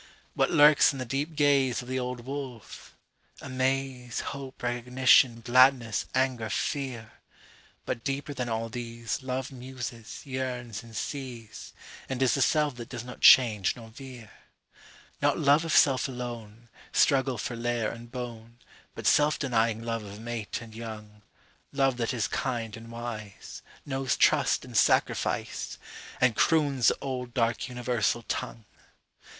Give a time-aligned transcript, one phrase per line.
[0.33, 2.95] …What lurks in the deep gazeOf the old wolf?
[3.39, 7.11] Amaze, Hope, recognition, gladness, anger, fear.
[7.85, 11.71] But deeper than all theseLove muses, yearns, and sees,
[12.09, 14.31] And is the self that does not change nor veer.
[15.21, 18.57] Not love of self alone, Struggle for lair and bone,
[18.95, 21.21] But self denying love of mate and young,
[21.71, 25.77] Love that is kind and wise, Knows trust and sacrifice,
[26.19, 28.65] And croons the old dark universal tongue.